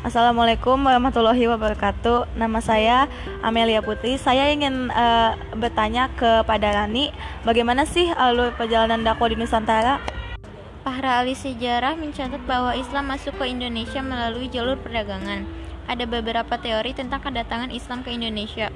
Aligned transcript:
Assalamualaikum 0.00 0.80
warahmatullahi 0.80 1.44
wabarakatuh. 1.44 2.32
Nama 2.32 2.58
saya 2.64 3.04
Amelia 3.44 3.84
Putri. 3.84 4.16
Saya 4.16 4.48
ingin 4.48 4.88
uh, 4.88 5.36
bertanya 5.52 6.08
kepada 6.16 6.72
Rani, 6.72 7.12
bagaimana 7.44 7.84
sih 7.84 8.08
alur 8.16 8.56
perjalanan 8.56 9.04
dakwah 9.04 9.28
di 9.28 9.36
Nusantara? 9.36 10.00
Para 10.80 11.20
ahli 11.20 11.36
sejarah 11.36 12.00
mencatat 12.00 12.40
bahwa 12.48 12.72
Islam 12.72 13.12
masuk 13.12 13.36
ke 13.36 13.52
Indonesia 13.52 14.00
melalui 14.00 14.48
jalur 14.48 14.80
perdagangan. 14.80 15.44
Ada 15.84 16.08
beberapa 16.08 16.56
teori 16.56 16.96
tentang 16.96 17.20
kedatangan 17.20 17.68
Islam 17.68 18.00
ke 18.00 18.16
Indonesia. 18.16 18.72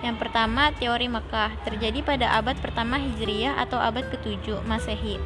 Yang 0.00 0.24
pertama, 0.24 0.72
teori 0.80 1.04
Mekah, 1.04 1.52
terjadi 1.68 2.00
pada 2.00 2.32
abad 2.40 2.56
pertama 2.64 2.96
Hijriyah 2.96 3.60
atau 3.60 3.76
abad 3.76 4.08
ke-7 4.08 4.64
Masehi. 4.64 5.20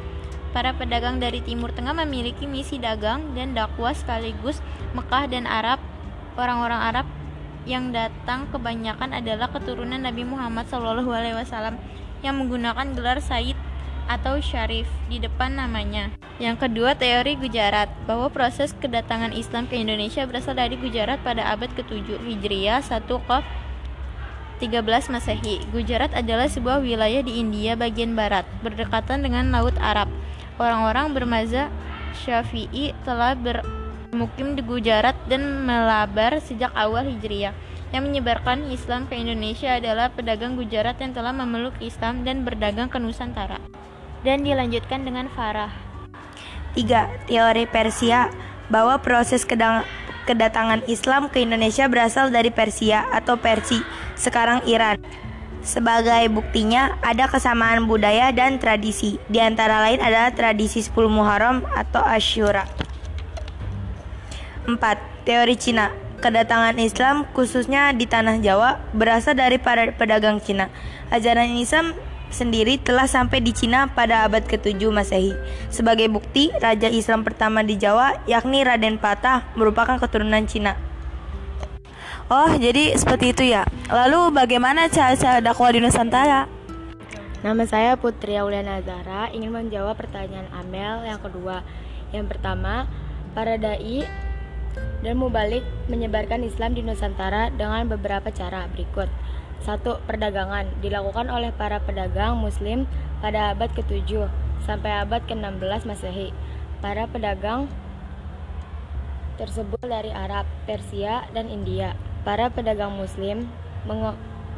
Para 0.57 0.73
pedagang 0.73 1.21
dari 1.21 1.37
Timur 1.45 1.69
Tengah 1.69 1.93
memiliki 1.93 2.49
misi 2.49 2.81
dagang 2.81 3.37
dan 3.37 3.53
dakwah 3.53 3.93
sekaligus 3.93 4.57
Mekah 4.97 5.29
dan 5.29 5.45
Arab. 5.45 5.77
Orang-orang 6.33 6.81
Arab 6.81 7.05
yang 7.69 7.93
datang 7.93 8.49
kebanyakan 8.49 9.13
adalah 9.13 9.53
keturunan 9.53 10.01
Nabi 10.01 10.25
Muhammad 10.25 10.65
SAW 10.65 11.77
yang 12.25 12.41
menggunakan 12.41 12.89
gelar 12.97 13.21
Said 13.21 13.53
atau 14.09 14.41
Syarif 14.41 14.89
di 15.05 15.21
depan 15.21 15.61
namanya. 15.61 16.09
Yang 16.41 16.65
kedua, 16.65 16.97
teori 16.97 17.37
Gujarat, 17.37 17.93
bahwa 18.09 18.25
proses 18.33 18.73
kedatangan 18.81 19.37
Islam 19.37 19.69
ke 19.69 19.77
Indonesia 19.77 20.25
berasal 20.25 20.57
dari 20.57 20.73
Gujarat 20.73 21.21
pada 21.21 21.53
abad 21.53 21.69
ke-7 21.77 22.17
Hijriah 22.25 22.81
1 22.81 23.05
ke 23.05 23.37
13 24.65 25.13
Masehi. 25.13 25.61
Gujarat 25.69 26.17
adalah 26.17 26.49
sebuah 26.49 26.81
wilayah 26.81 27.21
di 27.21 27.45
India 27.45 27.77
bagian 27.77 28.17
barat, 28.17 28.49
berdekatan 28.65 29.21
dengan 29.21 29.53
Laut 29.53 29.77
Arab. 29.77 30.09
Orang-orang 30.57 31.13
bermazhab 31.13 31.69
Syafi'i 32.17 32.97
telah 33.05 33.37
bermukim 33.37 34.57
di 34.57 34.65
Gujarat 34.65 35.13
dan 35.29 35.65
melabar 35.69 36.41
sejak 36.41 36.73
awal 36.73 37.05
Hijriah. 37.05 37.53
Yang 37.93 38.03
menyebarkan 38.03 38.67
Islam 38.67 39.07
ke 39.07 39.15
Indonesia 39.15 39.77
adalah 39.77 40.11
pedagang 40.11 40.59
Gujarat 40.59 40.99
yang 40.99 41.15
telah 41.15 41.31
memeluk 41.31 41.77
Islam 41.79 42.25
dan 42.27 42.43
berdagang 42.43 42.91
ke 42.91 42.99
Nusantara. 42.99 43.61
Dan 44.25 44.43
dilanjutkan 44.43 45.07
dengan 45.07 45.29
Farah. 45.31 45.71
3. 46.75 47.29
Teori 47.29 47.63
Persia 47.69 48.27
bahwa 48.67 48.99
proses 48.99 49.47
kedatangan 50.27 50.83
Islam 50.91 51.31
ke 51.31 51.45
Indonesia 51.45 51.87
berasal 51.87 52.27
dari 52.33 52.51
Persia 52.51 53.07
atau 53.13 53.39
Persi, 53.39 53.79
sekarang 54.19 54.67
Iran. 54.67 54.99
Sebagai 55.67 56.31
buktinya, 56.31 56.95
ada 57.03 57.27
kesamaan 57.27 57.91
budaya 57.91 58.31
dan 58.31 58.55
tradisi. 58.55 59.19
Di 59.27 59.43
antara 59.43 59.83
lain 59.83 59.99
adalah 59.99 60.31
tradisi 60.31 60.79
10 60.79 61.11
Muharram 61.11 61.67
atau 61.75 61.99
Ashura. 61.99 62.63
4. 64.63 64.79
Teori 65.27 65.59
Cina 65.59 65.91
Kedatangan 66.17 66.79
Islam 66.81 67.29
khususnya 67.35 67.93
di 67.93 68.09
tanah 68.09 68.41
Jawa 68.41 68.81
berasal 68.95 69.37
dari 69.37 69.59
para 69.59 69.91
pedagang 69.91 70.41
Cina. 70.41 70.71
Ajaran 71.13 71.53
Islam 71.59 71.93
sendiri 72.33 72.81
telah 72.81 73.05
sampai 73.05 73.43
di 73.43 73.53
Cina 73.53 73.91
pada 73.91 74.25
abad 74.25 74.41
ke-7 74.47 74.81
Masehi. 74.89 75.37
Sebagai 75.69 76.09
bukti, 76.09 76.49
raja 76.57 76.89
Islam 76.89 77.21
pertama 77.21 77.61
di 77.61 77.77
Jawa 77.77 78.23
yakni 78.25 78.65
Raden 78.65 78.97
Patah 78.97 79.45
merupakan 79.53 80.01
keturunan 80.01 80.47
Cina. 80.49 80.86
Oh, 82.27 82.51
jadi 82.59 82.91
seperti 82.99 83.31
itu 83.31 83.55
ya. 83.55 83.63
Lalu 83.87 84.35
bagaimana 84.35 84.91
cara-cara 84.91 85.39
dakwah 85.39 85.71
di 85.71 85.79
Nusantara? 85.79 86.43
Nama 87.39 87.63
saya 87.63 87.95
Putri 87.95 88.35
Auliana 88.35 88.83
Zara, 88.83 89.31
ingin 89.31 89.47
menjawab 89.47 89.95
pertanyaan 89.95 90.51
Amel 90.51 91.07
yang 91.07 91.23
kedua. 91.23 91.63
Yang 92.11 92.35
pertama, 92.35 92.83
para 93.31 93.55
dai 93.55 94.03
dan 94.99 95.15
mubalik 95.15 95.63
menyebarkan 95.87 96.43
Islam 96.43 96.75
di 96.75 96.83
Nusantara 96.83 97.47
dengan 97.47 97.87
beberapa 97.87 98.27
cara 98.27 98.67
berikut. 98.75 99.07
Satu, 99.63 100.03
perdagangan 100.03 100.83
dilakukan 100.83 101.31
oleh 101.31 101.55
para 101.55 101.79
pedagang 101.79 102.35
muslim 102.43 102.91
pada 103.23 103.55
abad 103.55 103.71
ke-7 103.71 104.27
sampai 104.67 104.99
abad 104.99 105.23
ke-16 105.31 105.87
Masehi. 105.87 106.35
Para 106.83 107.07
pedagang 107.07 107.71
tersebut 109.39 109.79
dari 109.79 110.11
Arab, 110.11 110.43
Persia, 110.67 111.23
dan 111.31 111.47
India. 111.47 111.95
Para 112.27 112.51
pedagang 112.51 112.91
Muslim 112.91 113.47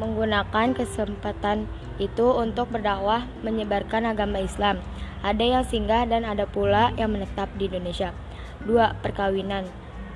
menggunakan 0.02 0.74
kesempatan 0.74 1.70
itu 2.02 2.26
untuk 2.34 2.74
berdakwah 2.74 3.30
menyebarkan 3.46 4.10
agama 4.10 4.42
Islam. 4.42 4.82
Ada 5.22 5.46
yang 5.46 5.64
singgah 5.70 6.10
dan 6.10 6.26
ada 6.26 6.50
pula 6.50 6.90
yang 6.98 7.14
menetap 7.14 7.46
di 7.62 7.70
Indonesia. 7.70 8.10
Dua, 8.66 8.98
perkawinan. 9.06 9.70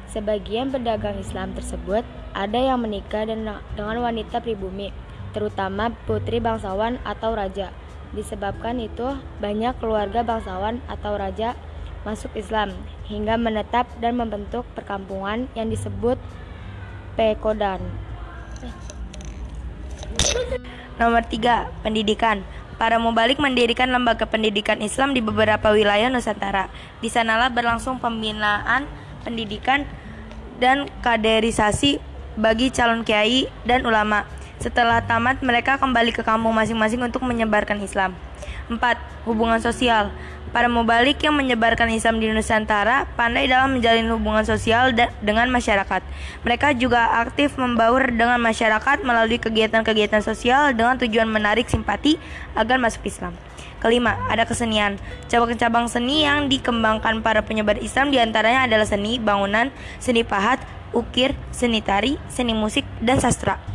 Sebagian 0.10 0.74
pedagang 0.74 1.22
Islam 1.22 1.54
tersebut 1.54 2.02
ada 2.34 2.58
yang 2.58 2.82
menikah 2.82 3.30
dengan 3.30 3.62
wanita 3.78 4.42
pribumi, 4.42 4.90
terutama 5.38 5.94
putri 6.10 6.42
bangsawan 6.42 6.98
atau 7.06 7.38
raja. 7.38 7.70
Disebabkan 8.18 8.82
itu, 8.82 9.14
banyak 9.38 9.78
keluarga 9.78 10.26
bangsawan 10.26 10.82
atau 10.90 11.22
raja 11.22 11.54
masuk 12.02 12.34
Islam 12.34 12.74
hingga 13.06 13.38
menetap 13.38 13.86
dan 14.02 14.18
membentuk 14.18 14.66
perkampungan 14.74 15.46
yang 15.54 15.70
disebut 15.70 16.18
Pekodan. 17.14 17.82
Nomor 20.98 21.24
3. 21.30 21.70
Pendidikan. 21.86 22.42
Para 22.82 22.98
mubalik 22.98 23.38
mendirikan 23.38 23.94
lembaga 23.94 24.26
pendidikan 24.26 24.82
Islam 24.82 25.14
di 25.14 25.22
beberapa 25.22 25.70
wilayah 25.72 26.10
Nusantara. 26.10 26.74
Di 27.00 27.08
sanalah 27.08 27.54
berlangsung 27.54 28.02
pembinaan 28.02 28.90
pendidikan 29.22 29.86
dan 30.58 30.90
kaderisasi 31.06 32.02
bagi 32.34 32.74
calon 32.74 33.06
kiai 33.06 33.46
dan 33.64 33.86
ulama. 33.86 34.26
Setelah 34.64 35.04
tamat, 35.04 35.44
mereka 35.44 35.76
kembali 35.76 36.16
ke 36.16 36.24
kampung 36.24 36.56
masing-masing 36.56 37.04
untuk 37.04 37.20
menyebarkan 37.28 37.84
Islam. 37.84 38.16
4. 38.72 38.80
Hubungan 39.28 39.60
sosial. 39.60 40.08
Para 40.56 40.72
mubalik 40.72 41.20
yang 41.20 41.36
menyebarkan 41.36 41.92
Islam 41.92 42.24
di 42.24 42.32
Nusantara 42.32 43.04
pandai 43.20 43.52
dalam 43.52 43.76
menjalin 43.76 44.08
hubungan 44.08 44.48
sosial 44.48 44.96
dengan 45.20 45.52
masyarakat. 45.52 46.00
Mereka 46.48 46.80
juga 46.80 47.20
aktif 47.20 47.60
membaur 47.60 48.08
dengan 48.08 48.40
masyarakat 48.40 49.04
melalui 49.04 49.36
kegiatan-kegiatan 49.36 50.24
sosial 50.24 50.72
dengan 50.72 50.96
tujuan 50.96 51.28
menarik 51.28 51.68
simpati 51.68 52.16
agar 52.56 52.80
masuk 52.80 53.04
Islam. 53.04 53.36
Kelima, 53.84 54.16
ada 54.32 54.48
kesenian. 54.48 54.96
Cabang-cabang 55.28 55.92
seni 55.92 56.24
yang 56.24 56.48
dikembangkan 56.48 57.20
para 57.20 57.44
penyebar 57.44 57.76
Islam 57.84 58.16
di 58.16 58.24
antaranya 58.24 58.64
adalah 58.64 58.88
seni 58.88 59.20
bangunan, 59.20 59.76
seni 60.00 60.24
pahat, 60.24 60.64
ukir, 60.96 61.36
seni 61.52 61.84
tari, 61.84 62.16
seni 62.32 62.56
musik, 62.56 62.88
dan 63.04 63.20
sastra. 63.20 63.73